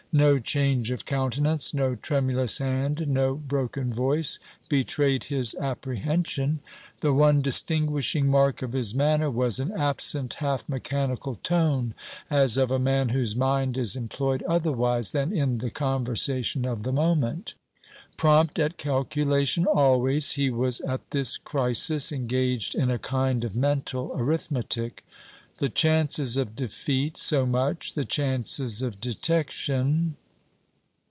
[0.13, 6.59] No change of countenance, no tremulous hand, no broken voice, betrayed his apprehension.
[6.99, 11.93] The one distinguishing mark of his manner was an absent, half mechanical tone,
[12.29, 16.91] as of a man whose mind is employed otherwise than in the conversation of the
[16.91, 17.53] moment.
[18.17, 24.11] Prompt at calculation always, he was at this crisis engaged in a kind of mental
[24.13, 25.05] arithmetic.
[25.57, 30.15] "The chances of defeat, so much; the chances of detection